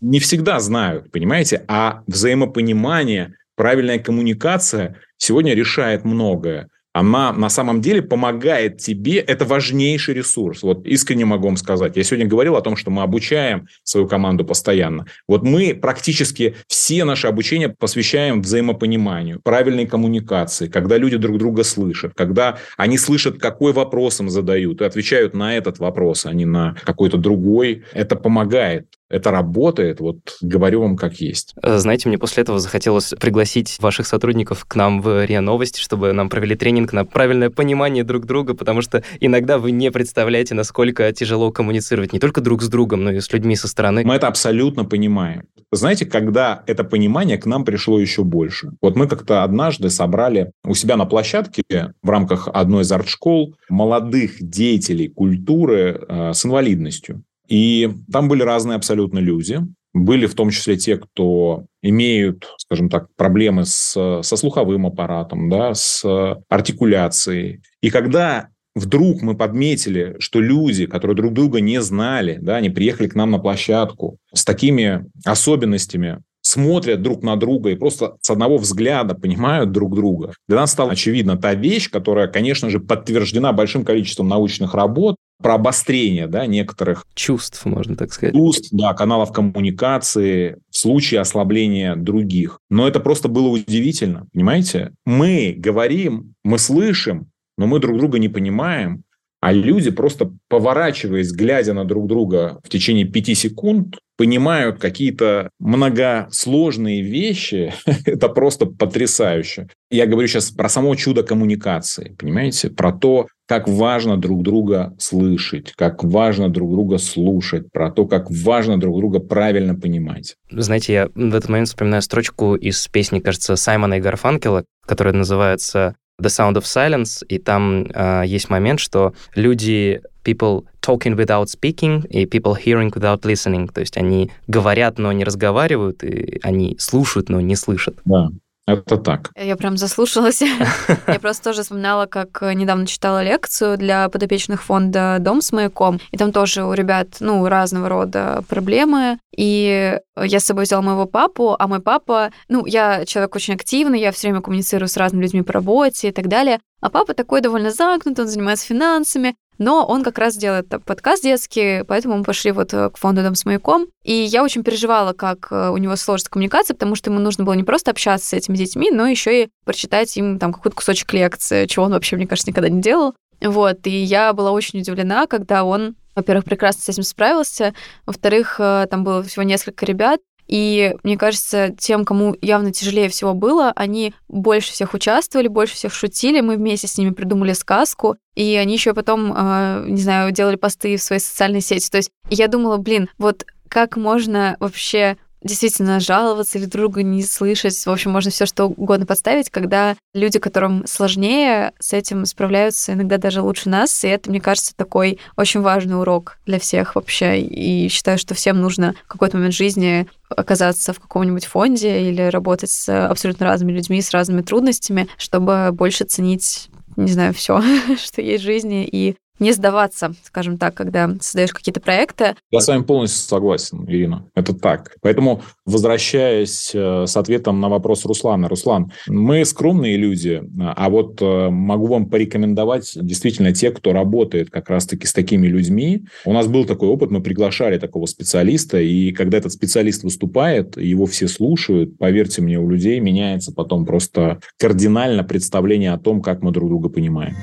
[0.00, 1.64] не всегда знают, понимаете?
[1.66, 10.14] А взаимопонимание, правильная коммуникация сегодня решает многое она на самом деле помогает тебе, это важнейший
[10.14, 10.62] ресурс.
[10.62, 11.96] Вот искренне могу вам сказать.
[11.96, 15.06] Я сегодня говорил о том, что мы обучаем свою команду постоянно.
[15.28, 22.12] Вот мы практически все наши обучения посвящаем взаимопониманию, правильной коммуникации, когда люди друг друга слышат,
[22.14, 26.74] когда они слышат, какой вопрос им задают, и отвечают на этот вопрос, а не на
[26.84, 27.84] какой-то другой.
[27.92, 31.54] Это помогает это работает, вот говорю вам как есть.
[31.62, 36.12] Э, знаете, мне после этого захотелось пригласить ваших сотрудников к нам в РИА Новости, чтобы
[36.12, 41.12] нам провели тренинг на правильное понимание друг друга, потому что иногда вы не представляете, насколько
[41.12, 44.04] тяжело коммуницировать не только друг с другом, но и с людьми со стороны.
[44.04, 45.42] Мы это абсолютно понимаем.
[45.72, 48.72] Знаете, когда это понимание к нам пришло еще больше.
[48.80, 51.62] Вот мы как-то однажды собрали у себя на площадке
[52.02, 57.22] в рамках одной из арт-школ молодых деятелей культуры э, с инвалидностью.
[57.50, 59.60] И там были разные абсолютно люди.
[59.92, 65.74] Были в том числе те, кто имеют, скажем так, проблемы с, со слуховым аппаратом, да,
[65.74, 66.04] с
[66.48, 67.60] артикуляцией.
[67.82, 73.08] И когда вдруг мы подметили, что люди, которые друг друга не знали, да, они приехали
[73.08, 78.58] к нам на площадку с такими особенностями, смотрят друг на друга и просто с одного
[78.58, 80.32] взгляда понимают друг друга.
[80.48, 85.54] Для нас стала очевидна та вещь, которая, конечно же, подтверждена большим количеством научных работ, про
[85.54, 88.34] обострение да, некоторых чувств, можно так сказать.
[88.34, 92.58] Чувств, да, каналов коммуникации в случае ослабления других.
[92.68, 94.92] Но это просто было удивительно, понимаете?
[95.06, 99.02] Мы говорим, мы слышим, но мы друг друга не понимаем,
[99.40, 107.00] а люди просто поворачиваясь, глядя на друг друга в течение пяти секунд, понимают какие-то многосложные
[107.00, 107.72] вещи.
[108.04, 109.68] Это просто потрясающе.
[109.90, 112.68] Я говорю сейчас про само чудо коммуникации, понимаете?
[112.68, 118.30] Про то, как важно друг друга слышать, как важно друг друга слушать, про то, как
[118.30, 120.36] важно друг друга правильно понимать.
[120.50, 125.96] Знаете, я в этот момент вспоминаю строчку из песни, кажется, Саймона и Гарфанкела, которая называется
[126.20, 132.06] The Sound of Silence, и там э, есть момент, что люди, people talking without speaking
[132.08, 137.28] и people hearing without listening, то есть они говорят, но не разговаривают, и они слушают,
[137.28, 137.98] но не слышат.
[138.04, 138.28] Да.
[138.66, 139.30] Это так.
[139.36, 140.42] Я прям заслушалась.
[141.06, 146.16] Я просто тоже вспоминала, как недавно читала лекцию для подопечных фонда «Дом с маяком», и
[146.16, 151.56] там тоже у ребят, ну, разного рода проблемы, и я с собой взяла моего папу,
[151.58, 155.42] а мой папа, ну, я человек очень активный, я все время коммуницирую с разными людьми
[155.42, 160.02] по работе и так далее, а папа такой довольно замкнутый, он занимается финансами, но он
[160.02, 163.88] как раз делает подкаст детский, поэтому мы пошли вот э, к фонду «Дом с маяком».
[164.02, 167.52] И я очень переживала, как э, у него сложится коммуникация, потому что ему нужно было
[167.52, 171.66] не просто общаться с этими детьми, но еще и прочитать им там какой-то кусочек лекции,
[171.66, 173.14] чего он вообще, мне кажется, никогда не делал.
[173.42, 177.72] Вот, и я была очень удивлена, когда он во-первых, прекрасно с этим справился,
[178.04, 180.20] во-вторых, э, там было всего несколько ребят,
[180.50, 185.94] и мне кажется, тем, кому явно тяжелее всего было, они больше всех участвовали, больше всех
[185.94, 186.40] шутили.
[186.40, 188.16] Мы вместе с ними придумали сказку.
[188.34, 191.88] И они еще потом, э, не знаю, делали посты в своей социальной сети.
[191.88, 197.74] То есть я думала, блин, вот как можно вообще действительно жаловаться или друга не слышать.
[197.74, 203.18] В общем, можно все что угодно подставить, когда люди, которым сложнее, с этим справляются иногда
[203.18, 204.04] даже лучше нас.
[204.04, 207.40] И это, мне кажется, такой очень важный урок для всех вообще.
[207.40, 212.70] И считаю, что всем нужно в какой-то момент жизни оказаться в каком-нибудь фонде или работать
[212.70, 217.62] с абсолютно разными людьми, с разными трудностями, чтобы больше ценить не знаю, все,
[217.98, 222.36] что есть в жизни, и не сдаваться, скажем так, когда создаешь какие-то проекты.
[222.50, 224.26] Я с вами полностью согласен, Ирина.
[224.34, 224.92] Это так.
[225.00, 228.48] Поэтому, возвращаясь э, с ответом на вопрос Руслана.
[228.48, 234.68] Руслан, мы скромные люди, а вот э, могу вам порекомендовать действительно те, кто работает как
[234.68, 236.04] раз-таки с такими людьми.
[236.24, 241.06] У нас был такой опыт, мы приглашали такого специалиста, и когда этот специалист выступает, его
[241.06, 246.52] все слушают, поверьте мне, у людей меняется потом просто кардинально представление о том, как мы
[246.52, 247.36] друг друга понимаем.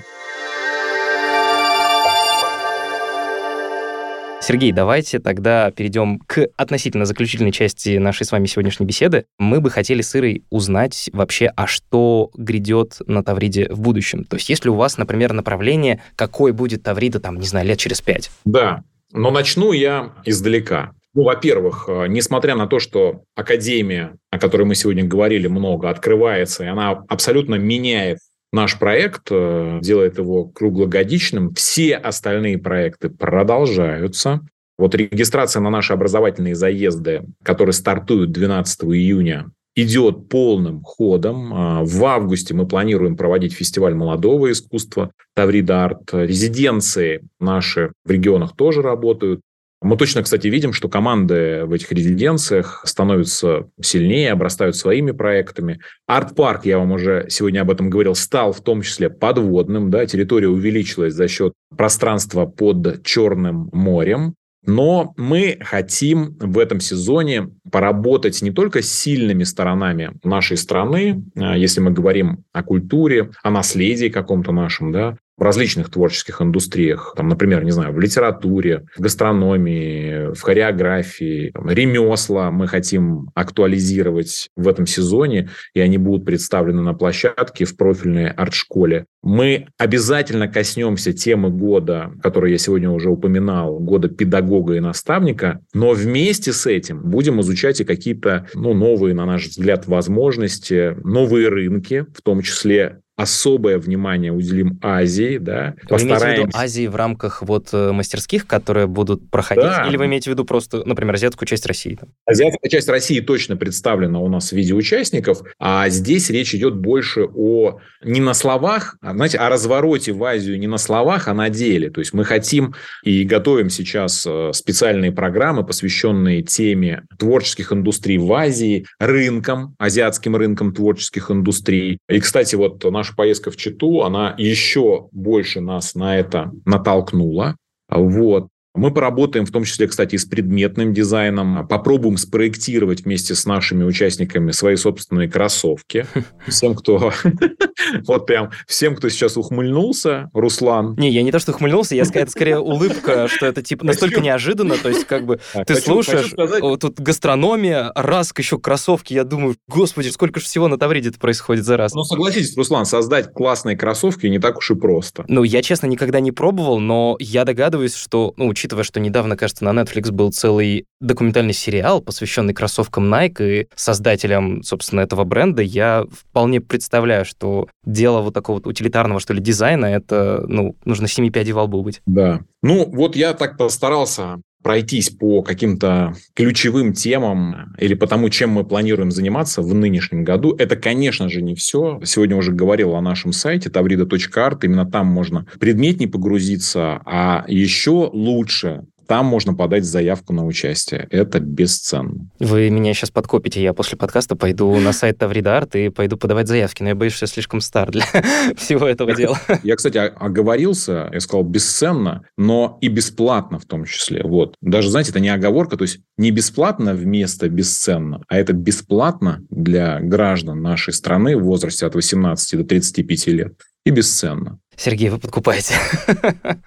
[4.48, 9.26] Сергей, давайте тогда перейдем к относительно заключительной части нашей с вами сегодняшней беседы.
[9.38, 14.24] Мы бы хотели с Ирой узнать вообще, а что грядет на Тавриде в будущем.
[14.24, 18.00] То есть если у вас, например, направление, какой будет Таврида, там, не знаю, лет через
[18.00, 18.32] пять?
[18.46, 20.94] Да, но начну я издалека.
[21.14, 26.64] Ну, во-первых, э, несмотря на то, что Академия, о которой мы сегодня говорили много, открывается,
[26.64, 28.20] и она абсолютно меняет
[28.52, 34.42] наш проект, э, делает его круглогодичным, все остальные проекты продолжаются.
[34.78, 41.54] Вот регистрация на наши образовательные заезды, которые стартуют 12 июня, идет полным ходом.
[41.54, 46.14] А, в августе мы планируем проводить фестиваль молодого искусства Таврида Арт.
[46.14, 49.42] Резиденции наши в регионах тоже работают.
[49.82, 55.80] Мы точно, кстати, видим, что команды в этих резиденциях становятся сильнее, обрастают своими проектами.
[56.08, 59.92] Арт-парк, я вам уже сегодня об этом говорил, стал в том числе подводным.
[59.92, 64.34] Да, территория увеличилась за счет пространства под Черным морем.
[64.66, 71.56] Но мы хотим в этом сезоне поработать не только с сильными сторонами нашей страны, а,
[71.56, 77.28] если мы говорим о культуре, о наследии каком-то нашем, да, в различных творческих индустриях, там,
[77.28, 84.68] например, не знаю, в литературе, в гастрономии, в хореографии, там, ремесла мы хотим актуализировать в
[84.68, 89.06] этом сезоне, и они будут представлены на площадке в профильной арт-школе.
[89.22, 95.92] Мы обязательно коснемся темы года, которую я сегодня уже упоминал, года педагога и наставника, но
[95.92, 102.06] вместе с этим будем изучать и какие-то ну, новые, на наш взгляд, возможности, новые рынки,
[102.16, 105.74] в том числе особое внимание уделим Азии, да.
[105.84, 106.26] Вы Постараемся...
[106.26, 109.88] имеете в виду Азии в рамках вот э, мастерских, которые будут проходить, да.
[109.90, 111.96] или вы имеете в виду просто, например, азиатскую часть России?
[111.96, 112.10] Там?
[112.28, 117.26] Азиатская часть России точно представлена у нас в виде участников, а здесь речь идет больше
[117.36, 121.50] о не на словах, а, знаете, о развороте в Азию не на словах, а на
[121.50, 121.90] деле.
[121.90, 128.32] То есть мы хотим и готовим сейчас э, специальные программы, посвященные теме творческих индустрий в
[128.32, 131.98] Азии, рынкам, азиатским рынкам творческих индустрий.
[132.08, 137.56] И, кстати, вот наш наша поездка в Читу, она еще больше нас на это натолкнула.
[137.90, 138.50] Вот.
[138.78, 143.84] Мы поработаем в том числе, кстати, и с предметным дизайном, попробуем спроектировать вместе с нашими
[143.84, 146.06] участниками свои собственные кроссовки.
[146.48, 147.12] Всем, кто
[148.08, 150.96] вот прям, всем, кто сейчас ухмыльнулся, Руслан.
[150.98, 154.76] Не, я не то, что ухмыльнулся, я это скорее улыбка, что это типа настолько неожиданно,
[154.76, 156.34] то есть как бы ты слушаешь,
[156.80, 161.78] тут гастрономия, раз еще кроссовки, я думаю, господи, сколько же всего на Тавриде происходит за
[161.78, 161.94] раз.
[161.94, 165.26] Ну, согласитесь, Руслан, создать классные кроссовки не так уж и просто.
[165.28, 169.64] Ну, я, честно, никогда не пробовал, но я догадываюсь, что, ну, учитывая, что недавно, кажется,
[169.64, 176.06] на Netflix был целый документальный сериал, посвященный кроссовкам Nike и создателям, собственно, этого бренда, я
[176.12, 181.30] вполне представляю, что дело вот такого вот утилитарного, что ли, дизайна, это, ну, нужно семи
[181.30, 182.02] пядей во лбу быть.
[182.06, 182.42] Да.
[182.62, 188.66] Ну, вот я так постарался пройтись по каким-то ключевым темам или по тому, чем мы
[188.66, 190.54] планируем заниматься в нынешнем году.
[190.58, 192.02] Это, конечно же, не все.
[192.04, 194.60] Сегодня уже говорил о нашем сайте tavrida.art.
[194.64, 201.08] Именно там можно предметнее погрузиться, а еще лучше там можно подать заявку на участие.
[201.10, 202.30] Это бесценно.
[202.40, 203.62] Вы меня сейчас подкопите.
[203.62, 206.84] Я после подкаста пойду на сайт Таврида Арт и пойду подавать заявки.
[206.84, 208.04] Но я боюсь, что я слишком стар для
[208.58, 209.40] всего этого дела.
[209.64, 211.10] Я, кстати, оговорился.
[211.14, 214.22] Я сказал бесценно, но и бесплатно в том числе.
[214.24, 214.56] Вот.
[214.62, 215.78] Даже, знаете, это не оговорка.
[215.78, 221.86] То есть не бесплатно вместо бесценно, а это бесплатно для граждан нашей страны в возрасте
[221.86, 223.54] от 18 до 35 лет
[223.86, 224.60] и бесценно.
[224.76, 225.74] Сергей, вы подкупаете.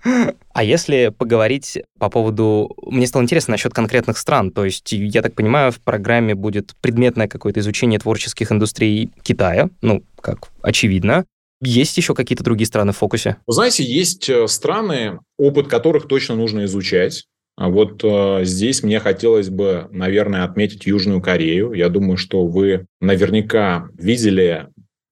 [0.52, 2.74] а если поговорить по поводу...
[2.86, 4.50] Мне стало интересно насчет конкретных стран.
[4.50, 10.02] То есть, я так понимаю, в программе будет предметное какое-то изучение творческих индустрий Китая, ну,
[10.20, 11.24] как очевидно.
[11.62, 13.36] Есть еще какие-то другие страны в фокусе?
[13.46, 17.26] Вы знаете, есть э, страны, опыт которых точно нужно изучать.
[17.60, 21.74] А вот э, здесь мне хотелось бы, наверное, отметить Южную Корею.
[21.74, 24.68] Я думаю, что вы наверняка видели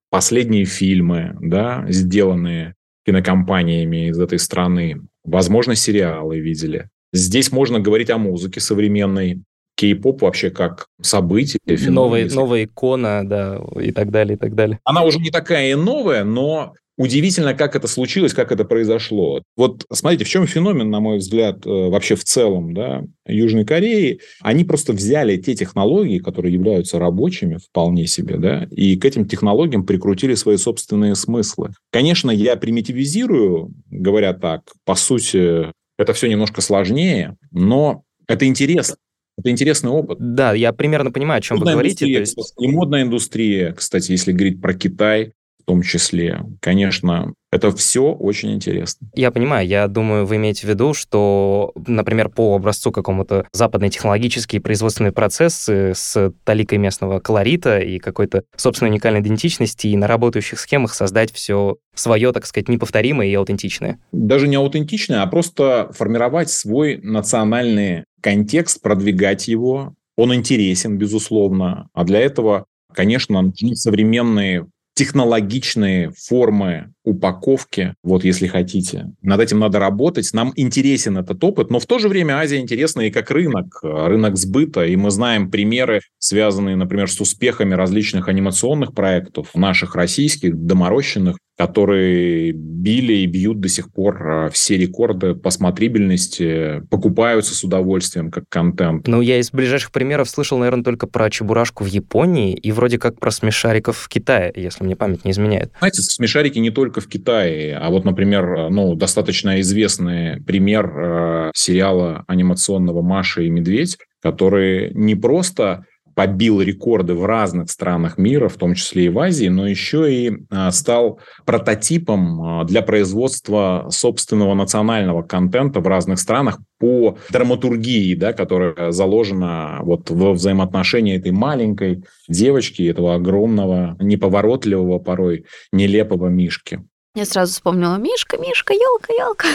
[0.09, 5.03] последние фильмы, да, сделанные кинокомпаниями из этой страны.
[5.25, 6.89] Возможно, сериалы видели.
[7.13, 9.43] Здесь можно говорить о музыке современной,
[9.77, 11.59] кей-поп вообще как событие.
[11.91, 14.81] Новая, новая икона, да, и так далее, и так далее.
[14.85, 19.41] Она уже не такая и новая, но Удивительно, как это случилось, как это произошло.
[19.57, 24.21] Вот смотрите, в чем феномен, на мой взгляд, э, вообще в целом да, Южной Кореи.
[24.41, 29.87] Они просто взяли те технологии, которые являются рабочими вполне себе, да, и к этим технологиям
[29.87, 31.71] прикрутили свои собственные смыслы.
[31.93, 38.97] Конечно, я примитивизирую, говоря так, по сути, это все немножко сложнее, но это интересно.
[39.39, 40.19] Это интересный опыт.
[40.21, 42.07] Да, я примерно понимаю, о чем модная вы говорите.
[42.07, 42.55] Индустрия, то есть...
[42.59, 45.33] И модная индустрия, кстати, если говорить про Китай,
[45.69, 46.41] том числе.
[46.63, 49.11] Конечно, это все очень интересно.
[49.15, 54.63] Я понимаю, я думаю, вы имеете в виду, что, например, по образцу какому-то западные технологические
[54.63, 60.95] производственные процессы с таликой местного колорита и какой-то собственной уникальной идентичности и на работающих схемах
[60.95, 63.99] создать все свое, так сказать, неповторимое и аутентичное.
[64.11, 69.93] Даже не аутентичное, а просто формировать свой национальный контекст, продвигать его.
[70.17, 71.91] Он интересен, безусловно.
[71.93, 72.65] А для этого,
[72.95, 74.67] конечно, нужны современные
[74.99, 79.13] технологичные формы упаковки, вот если хотите.
[79.23, 80.29] Над этим надо работать.
[80.33, 84.37] Нам интересен этот опыт, но в то же время Азия интересна и как рынок, рынок
[84.37, 84.85] сбыта.
[84.85, 92.53] И мы знаем примеры, связанные, например, с успехами различных анимационных проектов, наших российских, доморощенных, которые
[92.53, 98.45] били и бьют до сих пор а, все рекорды по смотрибельности, покупаются с удовольствием как
[98.49, 99.09] контент.
[99.09, 103.19] Ну, я из ближайших примеров слышал, наверное, только про Чебурашку в Японии и вроде как
[103.19, 105.73] про смешариков в Китае, если мне память не изменяет.
[105.81, 112.23] Знаете, смешарики не только в Китае, а вот, например, ну, достаточно известный пример э, сериала
[112.29, 115.85] анимационного «Маша и медведь», который не просто
[116.19, 120.33] побил рекорды в разных странах мира, в том числе и в Азии, но еще и
[120.51, 128.33] а, стал прототипом а, для производства собственного национального контента в разных странах по драматургии, да,
[128.33, 136.83] которая заложена вот во взаимоотношении этой маленькой девочки, этого огромного, неповоротливого порой, нелепого Мишки.
[137.15, 139.49] Я сразу вспомнила Мишка, Мишка, елка, елка.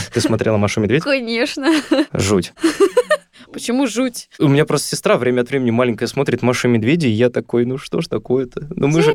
[0.14, 1.02] Ты смотрела Машу Медведь?
[1.02, 1.70] Конечно.
[2.14, 2.54] Жуть.
[3.52, 4.28] Почему жуть?
[4.38, 7.64] У меня просто сестра время от времени маленькая смотрит Машу и Медведя, и я такой,
[7.64, 8.68] ну что ж такое-то?
[8.70, 9.14] Ну мы же,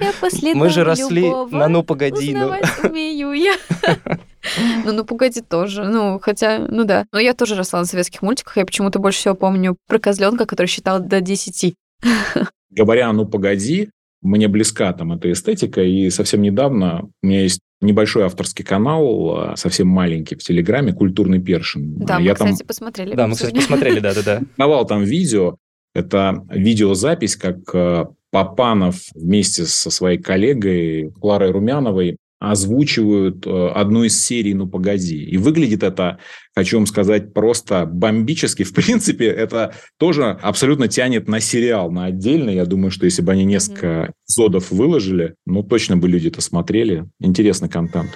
[0.55, 2.33] мы же росли на «Ну, погоди».
[2.33, 2.53] Ну,
[2.83, 3.55] умею я.
[4.83, 5.85] Ну, ну, погоди тоже.
[5.85, 7.05] Ну, хотя, ну да.
[7.13, 8.57] Но я тоже росла на советских мультиках.
[8.57, 11.73] Я почему-то больше всего помню про козленка, который считал до 10.
[12.69, 13.89] Говоря «ну, погоди»,
[14.21, 19.55] мне близка там эта эстетика, и совсем недавно у меня есть небольшой авторский канал, а,
[19.55, 21.95] совсем маленький в Телеграме, «Культурный першин».
[21.97, 22.47] Да, Я мы, там...
[22.51, 23.15] кстати, посмотрели.
[23.15, 24.41] Да, мы, кстати, посмотрели, да-да-да.
[24.57, 25.57] Давал там видео,
[25.93, 34.21] это видеозапись, как а, Папанов вместе со своей коллегой Кларой Румяновой озвучивают э, одну из
[34.21, 35.23] серий «Ну, погоди».
[35.23, 36.19] И выглядит это,
[36.53, 38.63] хочу вам сказать, просто бомбически.
[38.63, 42.55] В принципе, это тоже абсолютно тянет на сериал, на отдельный.
[42.55, 47.05] Я думаю, что если бы они несколько эпизодов выложили, ну, точно бы люди это смотрели.
[47.19, 48.11] Интересный контент.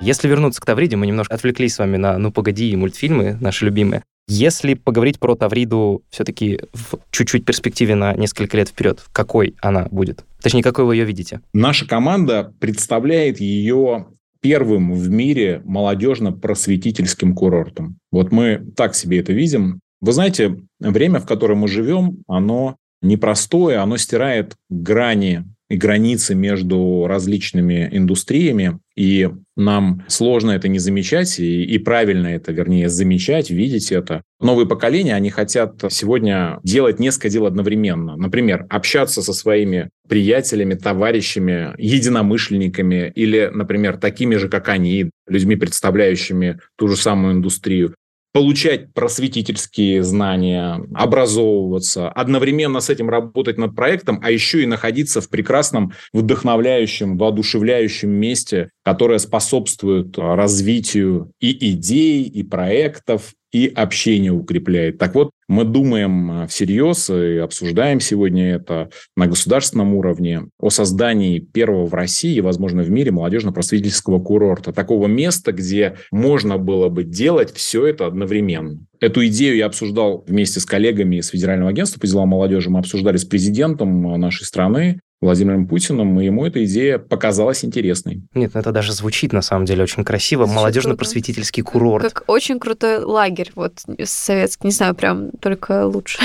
[0.00, 3.64] Если вернуться к Тавриде, мы немножко отвлеклись с вами на «Ну, погоди» и мультфильмы, наши
[3.64, 4.04] любимые.
[4.28, 10.24] Если поговорить про Тавриду все-таки в чуть-чуть перспективе на несколько лет вперед, какой она будет?
[10.40, 11.40] Точнее, какой вы ее видите?
[11.52, 14.06] Наша команда представляет ее
[14.40, 17.98] первым в мире молодежно-просветительским курортом.
[18.12, 19.80] Вот мы так себе это видим.
[20.00, 27.06] Вы знаете, время, в котором мы живем, оно непростое, оно стирает грани и границы между
[27.06, 33.92] различными индустриями, и нам сложно это не замечать, и, и правильно это, вернее, замечать, видеть
[33.92, 34.22] это.
[34.40, 38.16] Новые поколения, они хотят сегодня делать несколько дел одновременно.
[38.16, 46.60] Например, общаться со своими приятелями, товарищами, единомышленниками или, например, такими же, как они, людьми, представляющими
[46.76, 47.94] ту же самую индустрию
[48.38, 55.28] получать просветительские знания, образовываться, одновременно с этим работать над проектом, а еще и находиться в
[55.28, 64.98] прекрасном, вдохновляющем, воодушевляющем месте, которое способствует развитию и идей, и проектов, и общение укрепляет.
[64.98, 71.86] Так вот, мы думаем всерьез и обсуждаем сегодня это на государственном уровне о создании первого
[71.86, 74.72] в России и, возможно, в мире молодежно-просветительского курорта.
[74.72, 78.78] Такого места, где можно было бы делать все это одновременно.
[79.00, 82.68] Эту идею я обсуждал вместе с коллегами из Федерального агентства по делам молодежи.
[82.68, 85.00] Мы обсуждали с президентом нашей страны.
[85.20, 88.22] Владимиром Путиным, и ему эта идея показалась интересной.
[88.34, 90.46] Нет, ну это даже звучит на самом деле очень красиво.
[90.46, 92.04] Молодежно-просветительский курорт.
[92.04, 96.18] Как очень крутой лагерь, вот советский, не знаю, прям только лучше.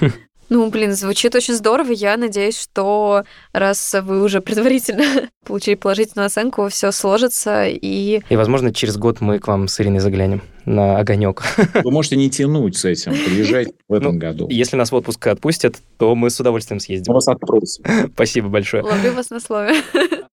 [0.50, 1.92] Ну, блин, звучит очень здорово.
[1.92, 3.22] Я надеюсь, что
[3.52, 8.20] раз вы уже предварительно получили положительную оценку, все сложится и...
[8.28, 11.42] И, возможно, через год мы к вам с Ириной заглянем на огонек.
[11.84, 14.46] Вы можете не тянуть с этим, приезжать в этом ну, году.
[14.50, 17.12] Если нас в отпуск отпустят, то мы с удовольствием съездим.
[17.12, 17.84] Мы вас отпросим.
[18.14, 18.82] Спасибо большое.
[18.82, 19.76] Ловлю вас на слове.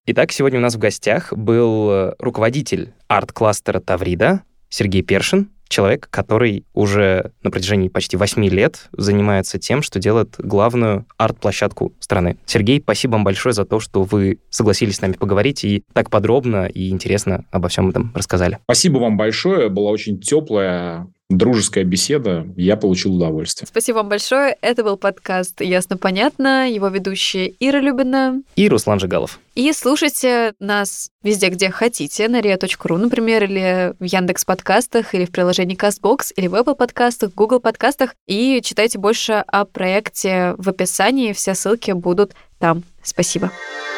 [0.06, 7.32] Итак, сегодня у нас в гостях был руководитель арт-кластера Таврида Сергей Першин, человек, который уже
[7.42, 12.36] на протяжении почти 8 лет занимается тем, что делает главную арт-площадку страны.
[12.46, 16.66] Сергей, спасибо вам большое за то, что вы согласились с нами поговорить и так подробно
[16.66, 18.58] и интересно обо всем этом рассказали.
[18.64, 19.68] Спасибо вам большое.
[19.68, 23.66] Была очень теплая дружеская беседа, я получил удовольствие.
[23.66, 24.56] Спасибо вам большое.
[24.60, 26.70] Это был подкаст «Ясно-понятно».
[26.70, 29.38] Его ведущие Ира Любина и Руслан Жигалов.
[29.54, 35.30] И слушайте нас везде, где хотите, на ria.ru, например, или в Яндекс подкастах, или в
[35.30, 38.14] приложении CastBox, или в Apple подкастах, Google подкастах.
[38.26, 41.32] И читайте больше о проекте в описании.
[41.32, 42.84] Все ссылки будут там.
[43.02, 43.46] Спасибо.
[43.46, 43.97] Спасибо.